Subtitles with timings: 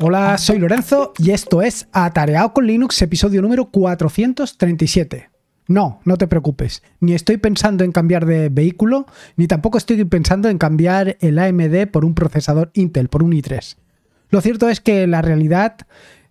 [0.00, 5.28] Hola, soy Lorenzo y esto es Atareado con Linux, episodio número 437.
[5.66, 10.48] No, no te preocupes, ni estoy pensando en cambiar de vehículo, ni tampoco estoy pensando
[10.48, 13.74] en cambiar el AMD por un procesador Intel, por un i3.
[14.30, 15.78] Lo cierto es que la realidad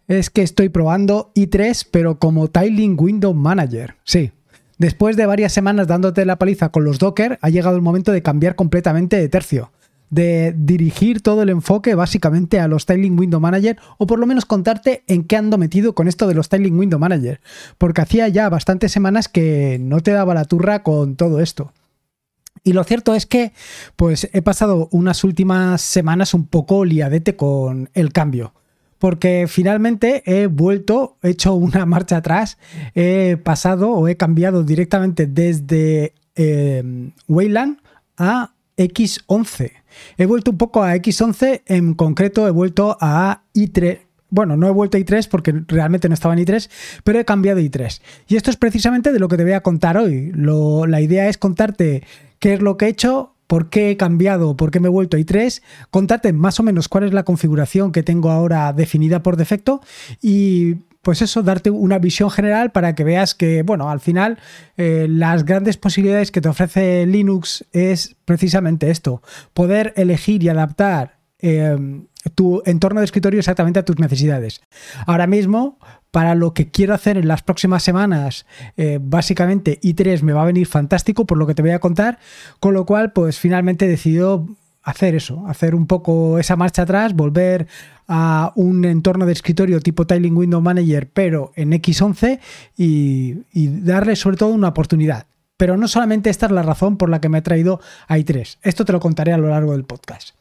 [0.08, 3.96] es que estoy probando i3, pero como Tiling Window Manager.
[4.06, 4.32] Sí,
[4.78, 8.22] después de varias semanas dándote la paliza con los Docker, ha llegado el momento de
[8.22, 9.74] cambiar completamente de tercio
[10.10, 14.46] de dirigir todo el enfoque básicamente a los Styling Window Manager o por lo menos
[14.46, 17.42] contarte en qué ando metido con esto de los Styling Window Manager,
[17.78, 21.74] porque hacía ya bastantes semanas que no te daba la turra con todo esto.
[22.64, 23.54] Y lo cierto es que
[23.96, 28.54] pues he pasado unas últimas semanas un poco liadete con el cambio.
[29.00, 32.58] Porque finalmente he vuelto, he hecho una marcha atrás,
[32.96, 37.78] he pasado o he cambiado directamente desde eh, Wayland
[38.18, 39.72] a X11.
[40.18, 44.00] He vuelto un poco a X11, en concreto he vuelto a i3.
[44.30, 46.70] Bueno, no he vuelto a i3 porque realmente no estaba en i3,
[47.04, 48.02] pero he cambiado a i3.
[48.28, 50.32] Y esto es precisamente de lo que te voy a contar hoy.
[50.34, 52.04] la idea es contarte
[52.40, 55.18] qué es lo que he hecho, por qué he cambiado, por qué me he vuelto
[55.18, 59.38] a i3, contarte más o menos cuál es la configuración que tengo ahora definida por
[59.38, 59.82] defecto
[60.22, 60.76] y
[61.08, 64.40] pues eso, darte una visión general para que veas que, bueno, al final
[64.76, 69.22] eh, las grandes posibilidades que te ofrece Linux es precisamente esto,
[69.54, 74.60] poder elegir y adaptar em, tu entorno de escritorio exactamente a tus necesidades.
[75.06, 75.80] Ahora mismo,
[76.12, 80.48] para lo que quiero hacer en las próximas semanas, eh, básicamente i3 me va a
[80.48, 82.20] venir fantástico por lo que te voy a contar,
[82.60, 84.46] con lo cual, pues finalmente he decidido
[84.84, 87.68] hacer eso, hacer un poco esa marcha atrás, volver
[88.08, 92.40] a un entorno de escritorio tipo Tiling Window Manager, pero en X11
[92.78, 93.36] y,
[93.82, 95.28] darle sobre todo una oportunidad.
[95.58, 98.60] Pero no solamente esta es la razón por la que me he traído a i3.
[98.62, 100.36] Esto te lo contaré a lo largo del podcast.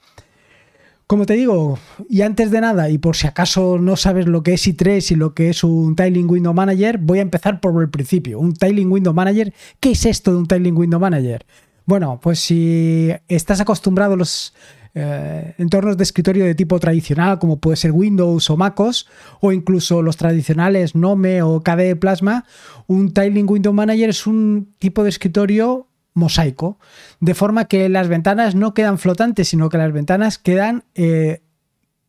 [1.06, 1.78] Como te digo,
[2.10, 5.14] y antes de nada, y por si acaso no sabes lo que es i3 y
[5.14, 8.40] lo que es un Tiling Window Manager, voy a empezar por el principio.
[8.40, 11.46] Un Tiling Window Manager, ¿qué es esto de un Tiling Window Manager?
[11.86, 14.52] Bueno, pues si estás acostumbrado a los
[14.98, 19.06] eh, entornos de escritorio de tipo tradicional, como puede ser Windows o MacOS,
[19.42, 22.46] o incluso los tradicionales Nome o KDE Plasma,
[22.86, 26.78] un Tiling Window Manager es un tipo de escritorio mosaico,
[27.20, 31.42] de forma que las ventanas no quedan flotantes, sino que las ventanas quedan eh,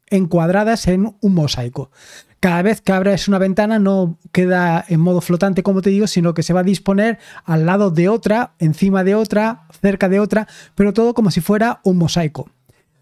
[0.09, 1.91] encuadradas en un mosaico
[2.39, 6.33] cada vez que abres una ventana no queda en modo flotante, como te digo, sino
[6.33, 10.47] que se va a disponer al lado de otra, encima de otra, cerca de otra,
[10.75, 12.49] pero todo como si fuera un mosaico.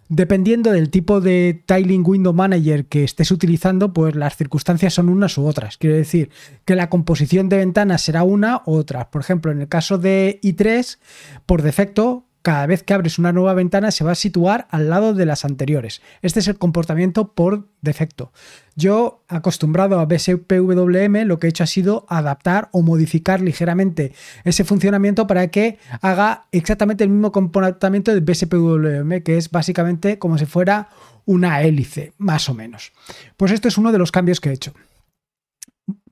[0.08, 5.38] Dependiendo del tipo de Tiling Window Manager que estés utilizando, pues las circunstancias son unas
[5.38, 5.78] u otras.
[5.78, 6.30] Quiere decir
[6.64, 9.10] que la composición de ventanas será una u otra.
[9.10, 11.00] Por ejemplo, en el caso de i3,
[11.48, 15.16] por defecto, cada vez que abres una nueva ventana se va a situar al lado
[15.16, 16.04] de las anteriores.
[16.22, 18.32] Este es el comportamiento por defecto.
[18.76, 24.14] Yo, acostumbrado a BSPWM, lo que he hecho ha sido adaptar o modificar ligeramente
[24.44, 30.38] ese funcionamiento para que haga exactamente el mismo comportamiento de BSPWM, que es básicamente como
[30.38, 30.90] si fuera
[31.26, 32.94] una hélice, más o menos.
[33.38, 34.72] Pues esto es uno de los cambios que he hecho.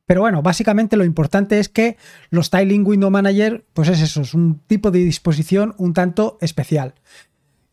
[0.06, 1.98] Pero bueno, básicamente lo importante es que
[2.30, 6.96] los Tiling Window Manager, pues es eso, es un tipo de disposición un tanto especial.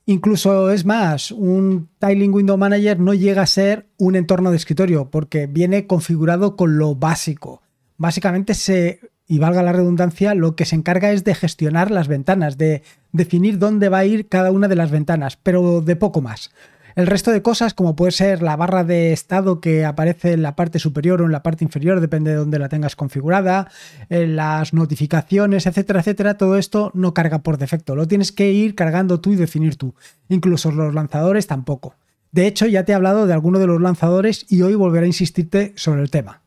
[0.06, 5.10] Incluso es más, un Tiling Window Manager no llega a ser un entorno de escritorio
[5.10, 7.62] porque viene configurado con lo básico.
[7.96, 12.58] Básicamente se, y valga la redundancia, lo que se encarga es de gestionar las ventanas,
[12.58, 12.82] de
[13.12, 16.50] definir dónde va a ir cada una de las ventanas, pero de poco más.
[16.96, 20.56] El resto de cosas, como puede ser la barra de estado que aparece en la
[20.56, 23.70] parte superior o en la parte inferior, depende de dónde la tengas configurada,
[24.08, 27.94] eh, las notificaciones, etcétera, etcétera, todo esto no carga por defecto.
[27.94, 29.94] Lo tienes que ir cargando tú y definir tú.
[30.28, 31.94] Incluso los lanzadores tampoco.
[32.32, 35.08] De hecho, ya te he hablado de alguno de los lanzadores y hoy volveré a
[35.08, 36.42] insistirte sobre el tema.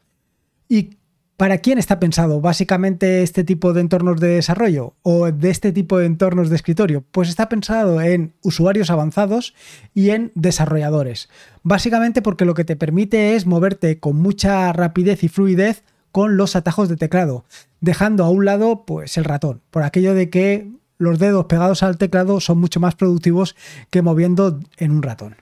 [0.69, 0.97] ¿Y
[1.35, 5.97] ¿Para quién está pensado básicamente este tipo de entornos de desarrollo o de este tipo
[5.97, 7.03] de entornos de escritorio?
[7.11, 9.55] Pues está pensado en usuarios avanzados
[9.95, 11.29] y en desarrolladores.
[11.63, 16.55] Básicamente porque lo que te permite es moverte con mucha rapidez y fluidez con los
[16.55, 17.45] atajos de teclado,
[17.81, 20.69] dejando a un lado pues el ratón, por aquello de que
[20.99, 23.55] los dedos pegados al teclado son mucho más productivos
[23.89, 25.37] que moviendo en un ratón.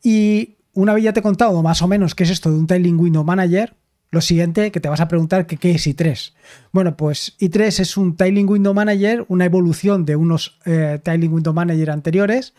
[0.00, 2.68] Y una vez ya te he contado más o menos qué es esto de un
[2.68, 3.74] Tiling Window Manager,
[4.10, 6.32] lo siguiente que te vas a preguntar qué es i3.
[6.72, 11.52] Bueno, pues i3 es un Tiling Window Manager, una evolución de unos eh, Tiling Window
[11.52, 12.54] Manager anteriores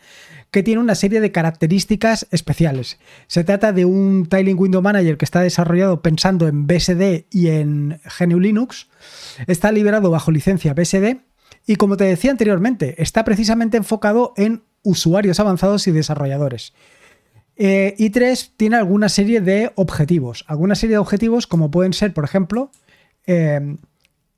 [0.50, 2.98] que tiene una serie de características especiales.
[3.28, 8.00] Se trata de un Tiling Window Manager que está desarrollado pensando en BSD y en
[8.18, 8.88] GNU Linux.
[9.46, 11.18] Está liberado bajo licencia BSD
[11.66, 16.72] y como te decía anteriormente, está precisamente enfocado en usuarios avanzados y desarrolladores.
[17.62, 20.46] Eh, i3 tiene alguna serie de objetivos.
[20.48, 22.70] Alguna serie de objetivos como pueden ser, por ejemplo,
[23.26, 23.76] eh,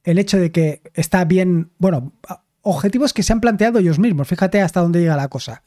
[0.02, 2.14] el hecho de que está bien, bueno,
[2.62, 4.26] objetivos que se han planteado ellos mismos.
[4.26, 5.62] Fíjate hasta dónde llega la cosa.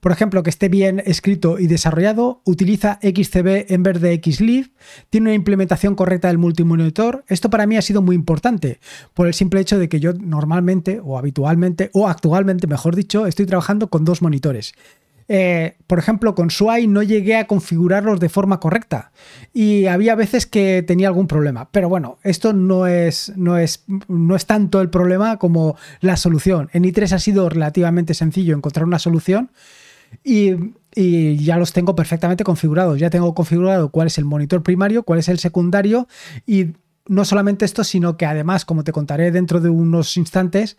[0.00, 4.72] Por ejemplo, que esté bien escrito y desarrollado, utiliza XCB en vez de XLib,
[5.10, 7.26] tiene una implementación correcta del multimonitor.
[7.28, 8.80] Esto para mí ha sido muy importante
[9.12, 13.44] por el simple hecho de que yo normalmente o habitualmente o actualmente, mejor dicho, estoy
[13.44, 14.72] trabajando con dos monitores.
[15.28, 19.10] Eh, por ejemplo, con SWI no llegué a configurarlos de forma correcta
[19.52, 21.68] y había veces que tenía algún problema.
[21.72, 26.70] Pero bueno, esto no es, no es, no es tanto el problema como la solución.
[26.72, 29.50] En i3 ha sido relativamente sencillo encontrar una solución
[30.22, 30.54] y,
[30.94, 32.98] ya los tengo perfectamente configurados.
[32.98, 36.08] Ya tengo configurado cuál es el monitor primario, cuál es el secundario
[36.46, 36.68] y
[37.06, 40.76] no solamente esto, sino que además, como te contaré dentro de unos instantes,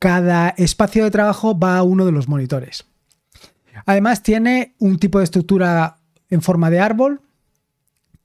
[0.00, 2.89] cada espacio de trabajo va a uno de los monitores.
[3.86, 5.96] Además tiene un tipo de estructura
[6.28, 7.20] en forma de árbol,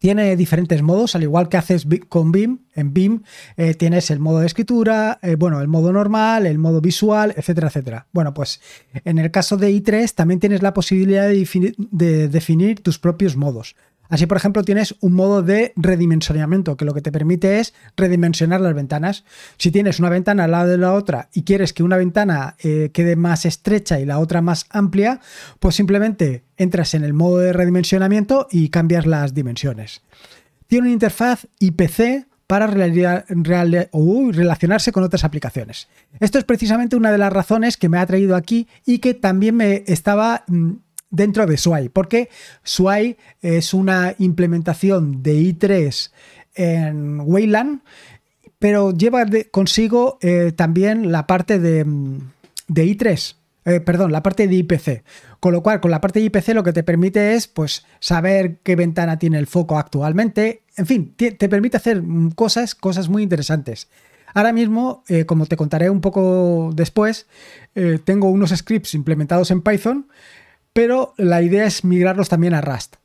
[0.06, 2.60] tiene diferentes modos, al igual que haces con BIM.
[2.75, 3.24] En BIM
[3.57, 7.69] eh, tienes el modo de escritura, eh, bueno, el modo normal, el modo visual, etcétera,
[7.69, 8.07] etcétera.
[8.12, 8.62] Bueno, pues
[9.04, 13.75] en el caso de i3 también tienes la posibilidad de definir tus propios modos.
[14.10, 18.62] Así, por ejemplo, tienes un modo de redimensionamiento, que lo que te permite es redimensionar
[18.62, 19.24] las ventanas.
[19.57, 22.92] Si tienes una ventana al lado de la otra y quieres que una ventana eh,
[22.94, 25.19] quede más estrecha y la otra más amplia,
[25.60, 30.02] pues simplemente entras en el modo de redimensionamiento y cambias las dimensiones.
[30.68, 35.88] Tiene una interfaz IPC para relacionarse con otras aplicaciones.
[36.19, 39.56] Esto es precisamente una de las razones que me ha traído aquí y que también
[39.56, 40.74] me estaba mm,
[41.10, 42.30] dentro de SWI, porque
[42.63, 46.12] SWI es una implementación de i3
[46.56, 47.81] en Wayland,
[48.60, 51.86] pero lleva consigo eh, también la parte de,
[52.68, 53.36] de i3,
[53.66, 55.04] eh, perdón, la parte de IPC.
[55.40, 58.57] Con lo cual, con la parte de IPC lo que te permite es pues, saber
[58.63, 60.63] qué ventana tiene el foco actualmente.
[60.78, 62.02] En fin, te, permite hacer
[62.36, 63.88] cosas, cosas muy interesantes.
[64.34, 67.28] Ahora mismo, eh, como te contaré un poco después,
[68.04, 70.07] tengo unos scripts implementados en Python
[70.75, 72.98] pero la idea es migrarlos también a Rust.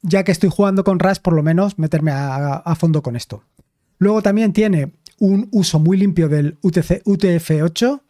[0.00, 3.42] Ya que estoy jugando con Rust, por lo menos meterme a, fondo con esto.
[3.98, 8.02] Luego también tiene un uso muy limpio del UTF-8.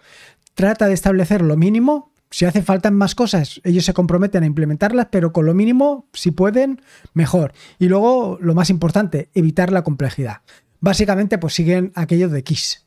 [0.53, 2.13] Trata de establecer lo mínimo.
[2.31, 6.31] Si hace falta más cosas, ellos se comprometen a implementarlas, pero con lo mínimo, si
[6.31, 6.83] pueden,
[7.15, 7.55] mejor.
[7.79, 10.43] Y luego, lo más importante, evitar la complejidad.
[10.81, 12.87] Básicamente, pues siguen aquellos de KISS.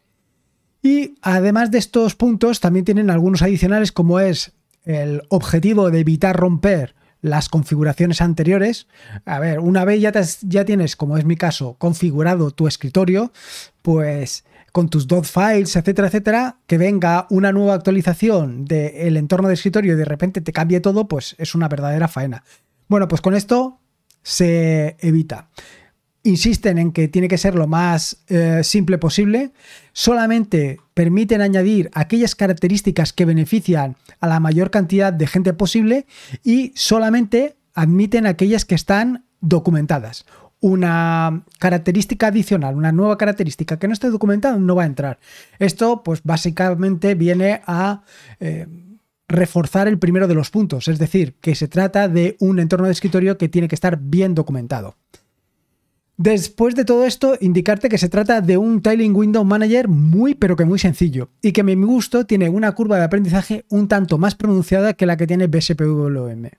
[0.84, 4.54] Y además de estos puntos, también tienen algunos adicionales como es
[4.84, 8.88] el objetivo de evitar romper las configuraciones anteriores.
[9.26, 13.32] A ver, una vez ya, ya tienes, como es mi caso, configurado tu escritorio,
[13.82, 14.44] pues
[14.74, 19.94] con tus dot files, etcétera, etcétera, que venga una nueva actualización del entorno de escritorio
[19.94, 22.44] y de repente te cambie todo, pues es una verdadera faena.
[22.88, 23.80] Bueno, pues con esto
[24.24, 25.50] se evita
[26.24, 29.52] insisten en que tiene que ser lo más eh, simple posible,
[29.92, 36.06] solamente permiten añadir aquellas características que benefician a la mayor cantidad de gente posible
[36.44, 40.26] y solamente admiten aquellas que están documentadas.
[40.62, 45.20] Una característica adicional, una nueva característica que no esté documentada no va a entrar.
[45.60, 48.04] Esto pues básicamente viene a...
[48.40, 48.68] Eh,
[49.26, 52.92] reforzar el primero de los puntos, es decir, que se trata de un entorno de
[52.92, 54.96] escritorio que tiene que estar bien documentado.
[56.18, 60.56] Después de todo esto, indicarte que se trata de un Tiling Window Manager muy pero
[60.56, 64.20] que muy sencillo y que a mi gusto tiene una curva de aprendizaje un tanto
[64.20, 66.50] más pronunciada que la que tiene BSPWM.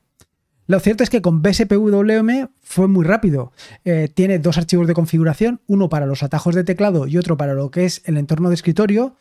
[0.66, 3.52] Lo cierto es que con BSPWM fue muy rápido.
[3.84, 7.54] Eh, tiene dos archivos de configuración, uno para los atajos de teclado y otro para
[7.54, 9.16] lo que es el entorno de escritorio.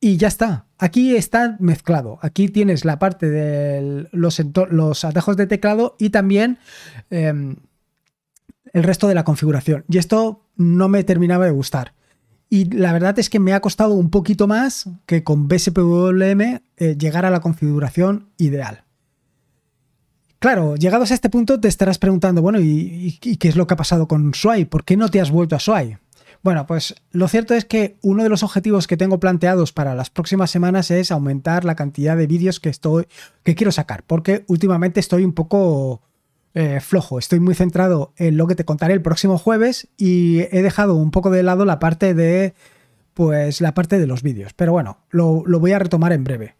[0.00, 0.66] Y ya está.
[0.78, 2.18] Aquí está mezclado.
[2.22, 6.58] Aquí tienes la parte de los, atajos de teclado y también
[7.10, 7.56] em,
[8.72, 9.84] el resto de la configuración.
[9.88, 11.94] Y esto no me terminaba de gustar.
[12.48, 16.40] Y la verdad es que me ha costado un poquito más que con BSPWM
[16.76, 18.84] eh, llegar a la configuración ideal.
[20.38, 23.76] Claro, llegados a este punto te estarás preguntando, bueno, ¿y, qué es lo que ha
[23.76, 24.64] pasado con SWI?
[24.64, 25.98] ¿Por qué no te has vuelto a SWI?
[26.42, 30.10] Bueno, pues lo cierto es que uno de los objetivos que tengo planteados para las
[30.10, 33.06] próximas semanas es aumentar la cantidad de vídeos que estoy
[33.44, 36.02] que quiero sacar, porque últimamente estoy un poco
[36.54, 37.18] eh, flojo.
[37.18, 41.10] Estoy muy centrado en lo que te contaré el próximo jueves y he dejado un
[41.10, 42.54] poco de lado la parte de,
[43.14, 44.52] pues, la parte de los vídeos.
[44.54, 46.56] Pero bueno, lo, voy a retomar en breve.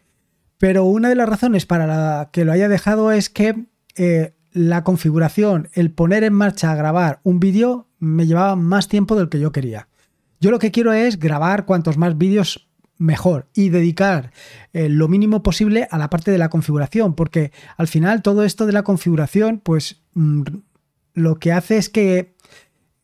[0.59, 5.69] Pero una de las razones para que lo haya dejado es que eh, la configuración,
[5.75, 9.53] el poner en marcha a grabar un vídeo me llevaba más tiempo del que yo
[9.53, 9.89] quería.
[10.41, 12.69] Yo lo que quiero es grabar cuantos más vídeos
[12.99, 14.33] mejor y dedicar
[14.73, 18.67] eh, lo mínimo posible a la parte de la configuración, porque al final todo esto
[18.67, 20.43] de la configuración, pues mm,
[21.15, 22.35] lo que hace es que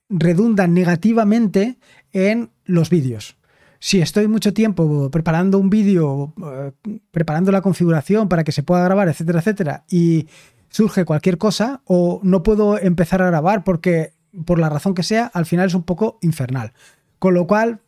[0.09, 1.79] redunda negativamente
[2.13, 3.37] en los vídeos.
[3.81, 6.73] Si estoy mucho tiempo preparando un vídeo, eh,
[7.11, 10.27] preparando la configuración para que se pueda grabar, etcétera, etcétera, y
[10.69, 14.13] surge cualquier cosa o no puedo empezar a grabar porque
[14.45, 16.73] por la razón que sea, al final es un poco infernal.
[17.19, 17.81] Con lo cual,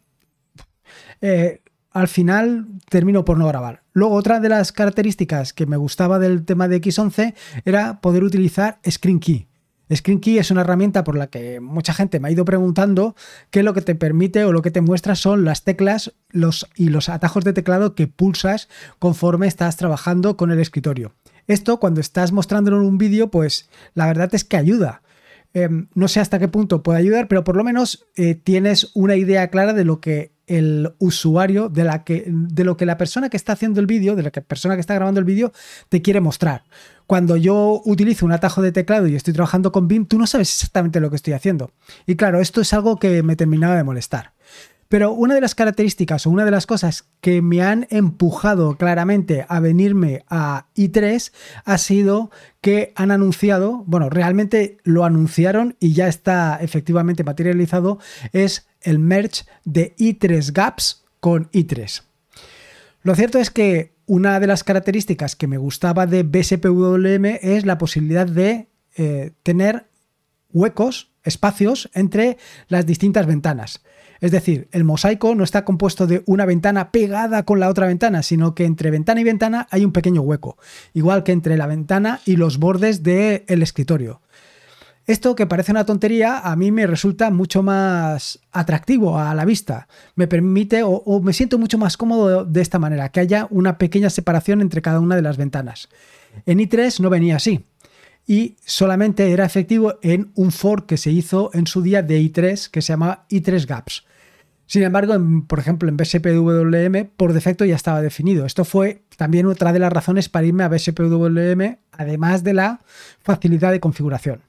[1.20, 3.82] eh, al final termino por no grabar.
[3.92, 8.78] Luego, otra de las características que me gustaba del tema de X11 era poder utilizar
[8.88, 9.48] Screen Key.
[9.92, 13.16] Screen Key es una herramienta por la que mucha gente me ha ido preguntando
[13.50, 16.12] que lo que te permite o lo que te muestra son las teclas
[16.76, 18.68] y los atajos de teclado que pulsas
[19.00, 21.14] conforme estás trabajando con el escritorio.
[21.48, 25.02] Esto cuando estás mostrándolo en un vídeo, pues la verdad es que ayuda.
[25.52, 29.16] Em, no sé hasta qué punto puede ayudar, pero por lo menos eh, tienes una
[29.16, 33.30] idea clara de lo que el usuario, de, la que, de lo que la persona
[33.30, 35.52] que está haciendo el vídeo, de la persona que está grabando el vídeo,
[35.88, 36.64] te quiere mostrar.
[37.06, 40.50] Cuando yo utilizo un atajo de teclado y estoy trabajando con BIM, tú no sabes
[40.50, 41.70] exactamente lo que estoy haciendo.
[42.04, 44.32] Y claro, esto es algo que me terminaba de molestar.
[44.90, 49.46] Pero una de las características o una de las cosas que me han empujado claramente
[49.48, 51.30] a venirme a i3
[51.64, 58.00] ha sido que han anunciado, bueno, realmente lo anunciaron y ya está efectivamente materializado,
[58.32, 62.02] es el merge de i3 Gaps con i3.
[63.02, 67.78] Lo cierto es que una de las características que me gustaba de BSPWM es la
[67.78, 68.66] posibilidad de
[68.96, 69.86] eh, tener
[70.52, 73.84] huecos, espacios entre las distintas ventanas.
[74.20, 78.22] Es decir, el mosaico no está compuesto de una ventana pegada con la otra ventana,
[78.22, 80.58] sino que entre ventana y ventana hay un pequeño hueco,
[80.92, 84.20] igual que entre la ventana y los bordes del escritorio.
[85.06, 89.88] Esto que parece una tontería, a mí me resulta mucho más atractivo a la vista.
[90.14, 93.78] Me permite o, o, me siento mucho más cómodo de esta manera, que haya una
[93.78, 95.88] pequeña separación entre cada una de las ventanas.
[96.46, 97.64] En i3 no venía así
[98.26, 102.70] y solamente era efectivo en un fork que se hizo en su día de i3
[102.70, 104.04] que se llama i3 Gaps.
[104.70, 105.16] Sin embargo,
[105.48, 108.46] por ejemplo, en BSPWM por defecto ya estaba definido.
[108.46, 112.80] Esto fue también otra de las razones para irme a BSPWM, además de la
[113.18, 114.42] facilidad de configuración.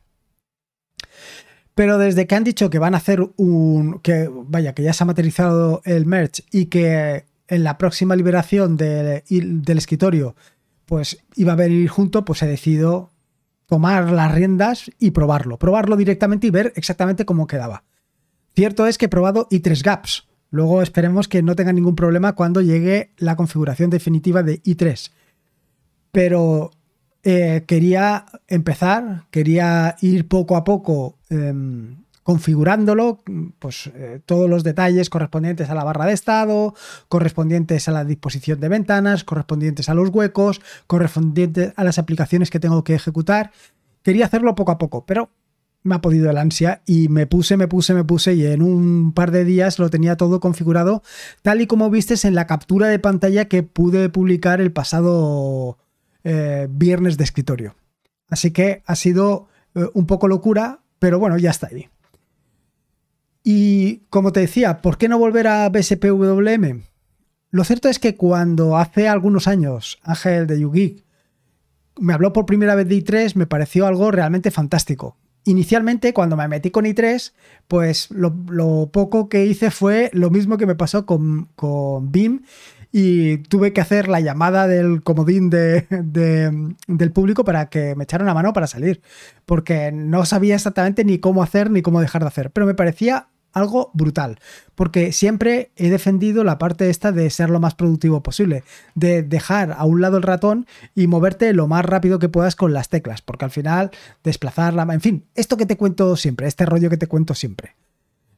[1.73, 3.99] Pero desde que han dicho que van a hacer un.
[4.03, 8.77] que vaya, que ya se ha materializado el merge y que en la próxima liberación
[8.77, 9.23] del
[9.75, 10.35] escritorio,
[10.85, 13.09] pues iba a venir junto, pues he decidido
[13.65, 15.57] tomar las riendas y probarlo.
[15.57, 17.85] Probarlo directamente y ver exactamente cómo quedaba.
[18.55, 20.27] Cierto es que he probado i3 Gaps.
[20.49, 25.11] Luego esperemos que no tenga ningún problema cuando llegue la configuración definitiva de i3.
[26.11, 26.71] Pero
[27.23, 33.23] eh, quería empezar, quería ir poco a poco em, configurándolo,
[33.59, 36.75] pues eh, todos los detalles correspondientes a la barra de estado,
[37.07, 42.59] correspondientes a la disposición de ventanas, correspondientes a los huecos, correspondientes a las aplicaciones que
[42.59, 43.51] tengo que ejecutar.
[44.03, 45.29] Quería hacerlo poco a poco, pero
[45.83, 49.13] me ha podido el ansia y me puse, me puse, me puse y en un
[49.13, 51.01] par de días lo tenía todo configurado
[51.41, 55.77] tal y como vistes en la captura de pantalla que pude publicar el pasado
[56.23, 57.75] eh, viernes de escritorio.
[58.29, 61.89] Así que ha sido eh, un poco locura, pero bueno, ya está ahí.
[63.43, 66.83] Y como te decía, ¿por qué no volver a BSPWM?
[67.49, 71.03] Lo cierto es que cuando hace algunos años Ángel de YouGeek
[71.99, 76.47] me habló por primera vez de i3, me pareció algo realmente fantástico inicialmente cuando me
[76.47, 77.33] metí con i3,
[77.67, 82.41] pues lo, poco que hice fue lo mismo que me pasó con, con BIM
[82.91, 85.85] y tuve que hacer la llamada del comodín de,
[86.87, 89.01] del público para que me echara una mano para salir,
[89.45, 93.27] porque no sabía exactamente ni cómo hacer ni cómo dejar de hacer, pero me parecía
[93.53, 94.39] algo brutal,
[94.75, 98.63] porque siempre he defendido la parte esta de ser lo más productivo posible,
[98.95, 100.65] de dejar a un lado el ratón
[100.95, 103.91] y moverte lo más rápido que puedas con las teclas, porque al final
[104.23, 107.75] desplazarla, en fin, esto que te cuento siempre, este rollo que te cuento siempre.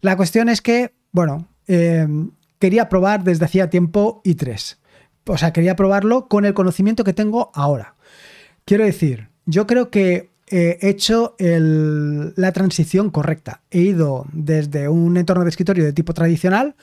[0.02, 2.08] La cuestión es que, bueno, eh,
[2.60, 4.78] quería probar desde hacía tiempo i3,
[5.26, 7.96] o sea, quería probarlo con el conocimiento que tengo ahora.
[8.66, 13.63] Quiero decir, yo creo que he hecho la transición correcta.
[13.74, 16.76] He ido desde un entorno de escritorio de tipo tradicional,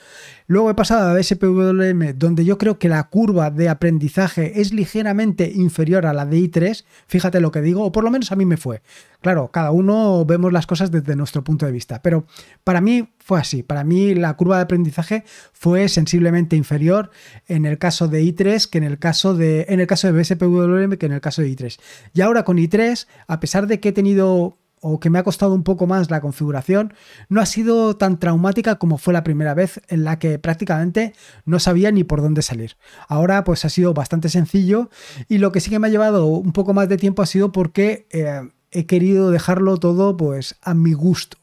[0.45, 5.49] luego he pasado a SPWM, donde yo creo que la curva de aprendizaje es ligeramente
[5.55, 8.45] inferior a la de i3, fíjate lo que digo, o por lo menos a mí
[8.45, 8.81] me fue.
[9.21, 12.25] Claro, cada uno vemos las cosas desde nuestro punto de vista, pero
[12.63, 13.63] para mí fue así.
[13.63, 17.11] Para mí la curva de aprendizaje fue sensiblemente inferior
[17.47, 20.97] en el caso de i3 que en el caso de, en el caso de BSPWM
[20.97, 21.79] que en el caso de i3.
[22.13, 25.53] Y ahora con i3, a pesar de que he tenido o que me ha costado
[25.53, 26.93] un poco más la configuración
[27.29, 31.13] no ha sido tan traumática como fue la primera vez en la que prácticamente
[31.45, 32.75] no sabía ni por dónde salir.
[33.07, 34.89] Ahora pues ha sido bastante sencillo
[35.29, 37.51] y lo que sí que me ha llevado un poco más de tiempo ha sido
[37.51, 41.37] porque eh, he querido dejarlo todo pues a mi gusto,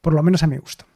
[0.00, 0.89] por lo menos a mi gusto.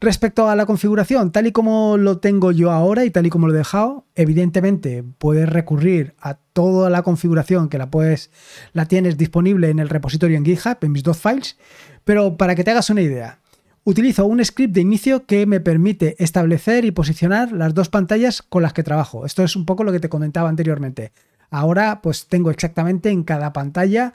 [0.00, 3.46] Respecto a la configuración, tal y como lo tengo yo ahora y tal y como
[3.46, 8.30] lo he dejado, evidentemente puedes recurrir a toda la configuración que la puedes,
[8.74, 11.56] la tienes disponible en el repositorio en GitHub, en mis dos files,
[12.04, 13.40] pero para que te hagas una idea,
[13.84, 18.62] utilizo un script de inicio que me permite establecer y posicionar las dos pantallas con
[18.62, 19.24] las que trabajo.
[19.24, 21.12] Esto es un poco lo que te comentaba anteriormente.
[21.48, 24.12] Ahora pues tengo exactamente en cada pantalla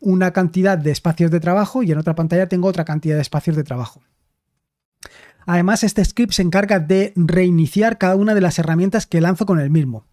[0.00, 3.56] una cantidad de espacios de trabajo y en otra pantalla tengo otra cantidad de espacios
[3.56, 4.02] de trabajo.
[5.48, 9.58] Además, este script se encarga de reiniciar cada una de las herramientas que lanzo con
[9.58, 10.04] el mismo.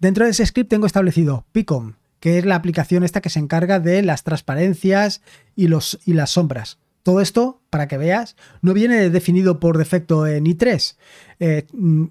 [0.00, 3.78] Dentro de ese script tengo establecido Picom, que es la aplicación esta que se encarga
[3.78, 5.22] de las transparencias
[5.54, 6.78] y, las sombras.
[7.04, 10.96] Todo esto, para que veas, no viene definido por defecto en i3.
[11.38, 12.04] Eh, mm,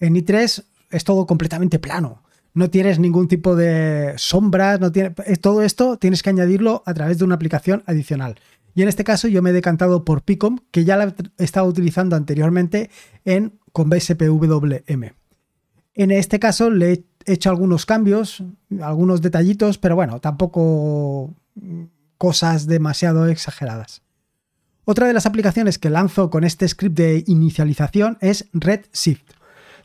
[0.00, 2.22] en i3 es todo completamente plano.
[2.52, 7.16] No tienes ningún tipo de sombras, no tiene, todo esto tienes que añadirlo a través
[7.16, 8.38] de una aplicación adicional.
[8.78, 12.14] Y en este caso yo me he decantado por Picom, que ya la estaba utilizando
[12.14, 12.90] anteriormente
[13.24, 15.04] en, con BSPWM.
[15.94, 18.44] En este caso le he hecho algunos cambios,
[18.80, 21.34] algunos detallitos, pero bueno, tampoco
[22.18, 24.02] cosas demasiado exageradas.
[24.84, 29.37] Otra de las aplicaciones que lanzo con este script de inicialización es Redshift.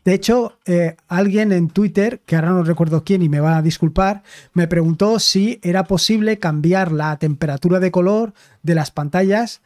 [0.04, 3.62] De hecho, eh, alguien en Twitter, que ahora no recuerdo quién y me va a
[3.62, 8.34] disculpar, me preguntó si era posible cambiar la temperatura de color
[8.64, 9.62] de las pantallas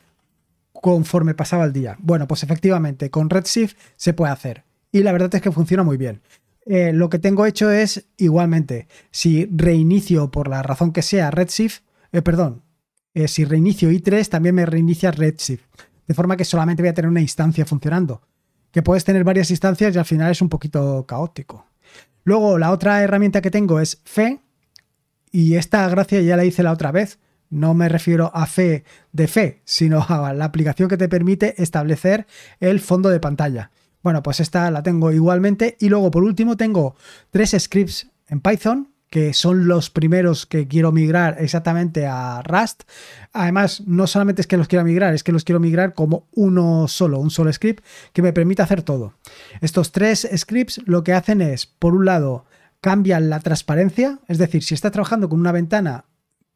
[0.73, 1.97] conforme pasaba el día.
[1.99, 4.63] Bueno, pues efectivamente, con Redshift se puede hacer.
[4.91, 6.21] Y la verdad es que funciona muy bien.
[6.67, 11.79] Eh, lo que tengo hecho es, igualmente, si reinicio por la razón que sea Redshift,
[12.11, 12.61] eh, perdón,
[13.25, 15.63] si reinicio i3, también me reinicia Redshift.
[16.07, 18.21] De forma que solamente voy a tener una instancia funcionando
[18.77, 21.65] que puedes tener varias instancias y al final es un poquito caótico.
[22.23, 24.39] Luego, la otra herramienta que tengo es Fe,
[25.31, 27.17] y esta gracia ya la hice la otra vez.
[27.49, 32.27] No me refiero a fe de fe, sino a la aplicación que te permite establecer
[32.59, 33.71] el fondo de pantalla.
[34.03, 35.75] Bueno, pues esta la tengo igualmente.
[35.79, 36.95] Y luego, por último, tengo
[37.31, 42.83] tres scripts en Python que son los primeros que quiero migrar exactamente a Rust.
[43.33, 46.87] Además, no solamente es que los quiero migrar, es que los quiero migrar como uno
[46.87, 49.13] solo, un solo script que me permite hacer todo.
[49.61, 52.45] Estos tres scripts lo que hacen es, por un lado,
[52.81, 56.05] cambian la transparencia, es decir, si estás trabajando con una ventana,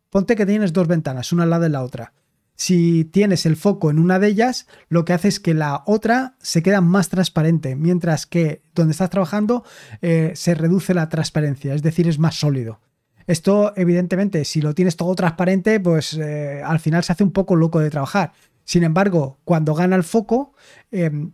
[0.09, 2.13] ponte que tienes dos ventanas, una al lado de la otra
[2.62, 6.36] si tienes el foco en una de ellas, lo que hace es que la otra
[6.38, 9.63] se queda más transparente, mientras que donde estás trabajando
[10.04, 12.80] eh, se reduce la transparencia, es decir, es más sólido.
[13.26, 17.56] Esto, evidentemente, si lo tienes todo transparente, pues eh, al final se hace un poco
[17.56, 18.32] loco de trabajar.
[18.63, 20.54] Sin embargo, cuando gana el foco,
[20.91, 21.32] em,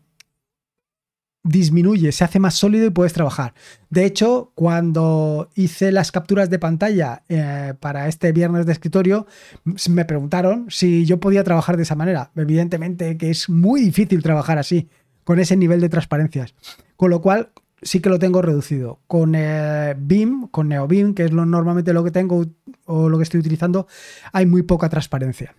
[1.48, 3.54] disminuye, se hace más sólido y puedes trabajar.
[3.90, 9.26] De hecho, cuando hice las capturas de pantalla eh, para este viernes de escritorio,
[9.90, 12.32] me preguntaron si yo podía trabajar de esa manera.
[12.36, 14.90] Evidentemente que es muy difícil trabajar así,
[15.24, 16.54] con ese nivel de transparencias.
[16.96, 19.00] Con lo cual, sí que lo tengo reducido.
[19.08, 22.46] Con eh, BIM, con NeoBIM, que es lo, normalmente lo que tengo
[22.86, 23.88] o lo que estoy utilizando,
[24.34, 25.56] hay muy poca transparencia.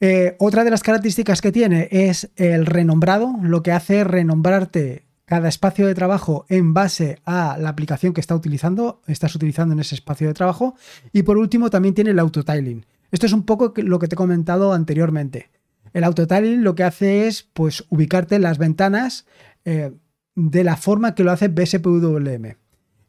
[0.00, 5.48] Eh, otra de las características que tiene es el renombrado, lo que hace renombrarte cada
[5.48, 9.94] espacio de trabajo en base a la aplicación que está utilizando, estás utilizando en ese
[9.94, 10.74] espacio de trabajo.
[11.12, 12.84] Y por último también tiene el autotiling.
[13.12, 15.50] Esto es un poco lo que te he comentado anteriormente.
[15.92, 19.26] El autotiling lo que hace es pues ubicarte las ventanas
[19.64, 19.92] eh,
[20.34, 22.56] de la forma que lo hace BSPWM.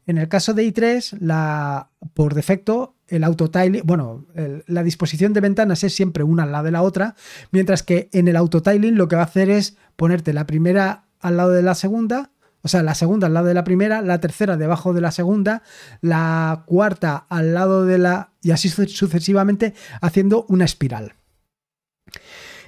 [0.06, 4.26] En el caso de i3, la, por defecto, el autotiling, bueno,
[4.66, 7.14] la disposición de ventanas es siempre una al lado de la otra,
[7.50, 11.36] mientras que en el autotiling lo que va a hacer es ponerte la primera al
[11.36, 12.30] lado de la segunda,
[12.62, 15.62] o sea, la segunda al lado de la primera, la tercera debajo de la segunda,
[16.00, 18.32] la cuarta al lado de la...
[18.40, 21.14] y así sucesivamente haciendo una espiral.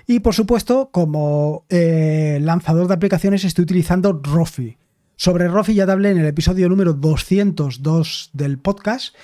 [0.07, 4.77] Y por supuesto, como eh, lanzador de aplicaciones estoy utilizando Rofi.
[5.17, 9.15] Sobre Rofi ya te hablé en el episodio número 202 del podcast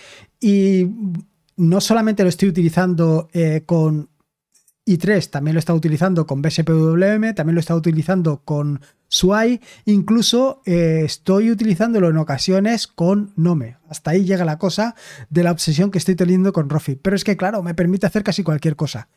[0.40, 0.86] y
[1.56, 4.08] no solamente lo estoy utilizando eh, con
[4.86, 11.02] i3, también lo estado utilizando con BSPWM, también lo estado utilizando con SUAI, incluso eh,
[11.04, 13.76] estoy utilizándolo en ocasiones con Nome.
[13.88, 14.94] Hasta ahí llega la cosa
[15.28, 16.96] de la obsesión que estoy teniendo con Rofi.
[16.96, 19.08] Pero es que, claro, me permite hacer casi cualquier cosa.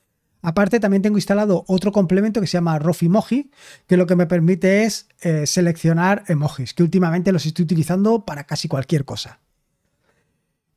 [0.45, 3.49] Aparte, también tengo instalado otro complemento que se llama Rofimoji,
[3.87, 8.43] que lo que me permite es eh, seleccionar emojis, que últimamente los estoy utilizando para
[8.43, 9.39] casi cualquier cosa.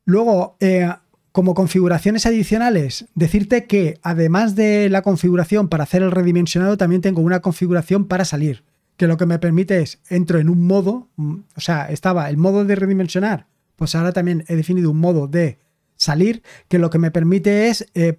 [0.05, 0.89] Luego, eh,
[1.33, 7.21] Como configuraciones adicionales, decirte que además de la configuración para hacer el redimensionado, también tengo
[7.21, 8.63] una configuración para salir,
[8.95, 12.37] que lo que me permite es, entro en un modo, mm, o sea, estaba el
[12.37, 15.59] modo de redimensionar, pues ahora también he definido un modo de
[15.97, 18.17] salir, que lo que me permite es, eh,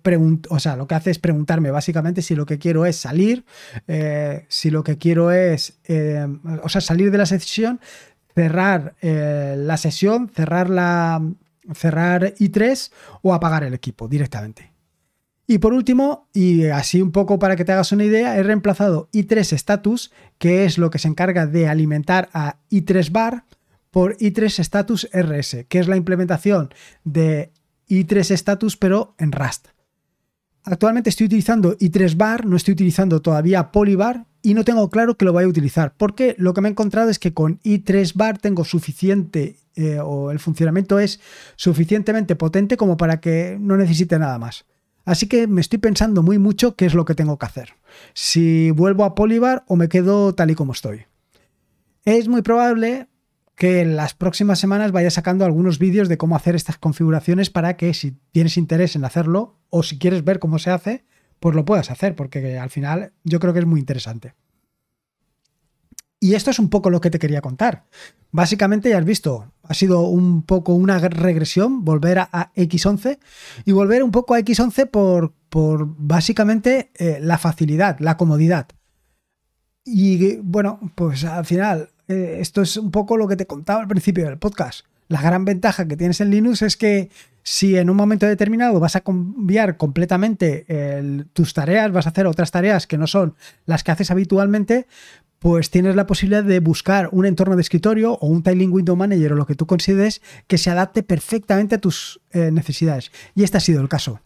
[0.51, 3.45] o sea, lo que hace es preguntarme básicamente si lo que quiero es salir,
[3.87, 6.27] eh, si lo que quiero es, eh,
[6.63, 7.81] o sea, salir de la sesión,
[8.35, 11.21] cerrar la sesión, cerrar la,
[11.75, 14.73] cerrar i3 o apagar el equipo directamente.
[15.51, 19.09] Y por último, y así un poco para que te hagas una idea, he reemplazado
[19.13, 23.45] i3 status, que es lo que se encarga de alimentar a i3 bar,
[23.91, 26.69] por i3 status rs, que es la implementación
[27.05, 27.51] de
[27.89, 29.69] i3 status pero en Rust.
[30.65, 35.25] Actualmente estoy utilizando i3 bar, no estoy utilizando todavía polybar y no tengo claro que
[35.25, 38.39] lo voy a utilizar, porque lo que me he encontrado es que con i3 bar
[38.39, 41.21] tengo suficiente eh, o el funcionamiento es
[41.57, 44.67] suficientemente potente como para que no necesite nada más.
[45.05, 47.71] Así que me estoy pensando muy mucho qué es lo que tengo que hacer.
[48.13, 51.07] Si vuelvo a Polybar o me quedo tal y como estoy.
[52.05, 53.09] Es muy probable
[53.59, 57.77] que en las próximas semanas vaya sacando algunos vídeos de cómo hacer estas configuraciones para
[57.77, 61.05] que si tienes interés en hacerlo o si quieres ver cómo se hace,
[61.41, 64.35] pues lo puedas hacer, porque al final yo creo que es muy interesante.
[66.21, 67.87] Y esto es un poco lo que te quería contar.
[68.31, 73.19] Básicamente ya has visto, ha sido un poco una regresión, volver a, X11
[73.65, 78.69] y volver un poco a X11 por, por básicamente eh, la facilidad, la comodidad.
[79.85, 83.89] Y bueno, pues al final, eh, esto es un poco lo que te contaba al
[83.89, 84.87] principio del podcast.
[85.09, 87.11] La gran ventaja que tienes en Linux es que
[87.43, 90.67] si en un momento determinado vas a cambiar completamente
[91.33, 94.87] tus tareas, vas a hacer otras tareas que no son las que haces habitualmente,
[95.39, 99.33] pues tienes la posibilidad de buscar un entorno de escritorio o un Tiling Window Manager
[99.33, 103.13] o lo que tú consideres que se adapte perfectamente a tus eh, necesidades.
[103.35, 104.21] Y este ha sido el caso.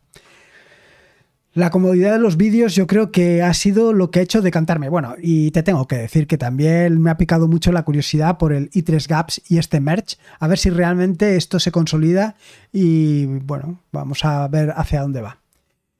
[1.54, 4.88] La comodidad de los vídeos yo creo que ha sido lo que ha hecho decantarme.
[4.88, 8.54] Bueno, y te tengo que decir que también me ha picado mucho la curiosidad por
[8.54, 12.36] el i3 Gaps y este merch, a ver si realmente esto se consolida
[12.72, 15.40] y bueno, vamos a ver hacia dónde va.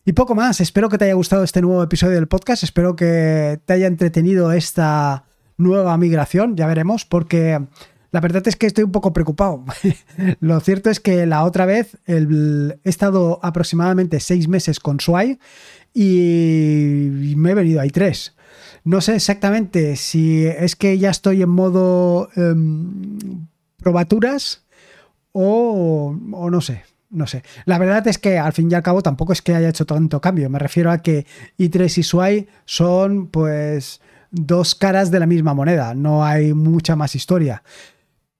[0.06, 3.60] Y poco más, espero que te haya gustado este nuevo episodio del podcast, espero que
[3.66, 5.26] te haya entretenido esta
[5.58, 7.60] nueva migración, ya veremos, porque
[8.12, 9.64] la verdad es que estoy un poco preocupado.
[10.40, 15.38] Lo cierto es que la otra vez he estado aproximadamente seis meses con Swai
[15.94, 18.34] y me he venido ahí tres.
[18.84, 23.18] No sé exactamente si es que ya estoy en modo em,
[23.78, 24.62] probaturas
[25.32, 27.42] o, no sé no sé.
[27.66, 30.18] La verdad es que al fin y al cabo tampoco es que haya hecho tanto
[30.22, 30.48] cambio.
[30.48, 31.26] Me refiero a que
[31.58, 35.94] i3 y Swai son pues dos caras de la misma moneda.
[35.94, 37.62] No hay mucha más historia.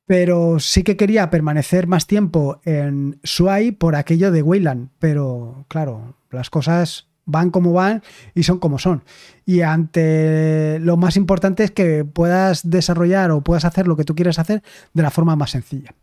[0.07, 4.91] Pero sí que quería permanecer más tiempo en Swai por aquello de Wayland.
[4.99, 8.03] Pero claro, las cosas van como van
[8.35, 9.05] y son como son.
[9.45, 14.15] Y ante lo más importante es que puedas desarrollar o puedas hacer lo que tú
[14.15, 14.63] quieres hacer
[14.93, 15.95] de la forma más sencilla.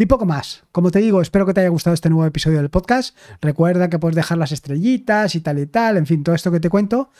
[0.00, 0.64] Y poco más.
[0.72, 3.14] Como te digo, espero que te haya gustado este nuevo episodio del podcast.
[3.42, 6.58] Recuerda que puedes dejar las estrellitas y tal y tal, en fin, todo esto que
[6.58, 7.10] te cuento.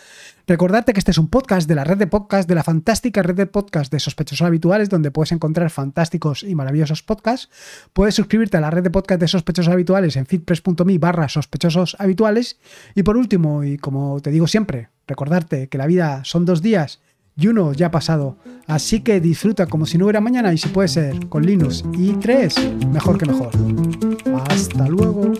[0.46, 3.34] Recordarte que este es un podcast de la red de podcast, de la fantástica red
[3.34, 7.50] de podcast de sospechosos habituales, donde puedes encontrar fantásticos y maravillosos podcasts.
[7.92, 12.60] Puedes suscribirte a la red de podcast de sospechosos habituales en fitpress.me barra sospechosos habituales.
[12.94, 17.00] Y por último, y como te digo siempre, recordarte que la vida son dos días
[17.36, 18.36] y uno ya ha pasado.
[18.66, 22.12] Así que disfruta como si no hubiera mañana y si puede ser con Linux y
[22.12, 22.54] 3,
[22.92, 23.50] mejor que mejor.
[24.48, 25.32] Hasta luego.